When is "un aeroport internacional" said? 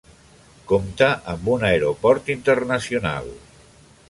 1.57-3.35